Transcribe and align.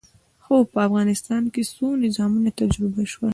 خو 0.43 0.55
په 0.71 0.79
افغانستان 0.87 1.43
کې 1.53 1.61
څو 1.73 1.87
نظامونه 2.03 2.49
تجربه 2.59 3.03
شول. 3.11 3.29